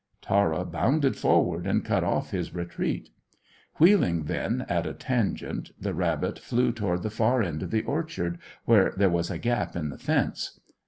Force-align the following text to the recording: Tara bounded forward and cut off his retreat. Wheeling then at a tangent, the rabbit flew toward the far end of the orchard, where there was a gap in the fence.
Tara 0.19 0.65
bounded 0.65 1.15
forward 1.15 1.67
and 1.67 1.85
cut 1.85 2.03
off 2.03 2.31
his 2.31 2.55
retreat. 2.55 3.11
Wheeling 3.75 4.23
then 4.23 4.65
at 4.67 4.87
a 4.87 4.95
tangent, 4.95 5.69
the 5.79 5.93
rabbit 5.93 6.39
flew 6.39 6.71
toward 6.71 7.03
the 7.03 7.11
far 7.11 7.43
end 7.43 7.61
of 7.61 7.69
the 7.69 7.83
orchard, 7.83 8.39
where 8.65 8.95
there 8.97 9.11
was 9.11 9.29
a 9.29 9.37
gap 9.37 9.75
in 9.75 9.89
the 9.89 9.99
fence. 9.99 10.59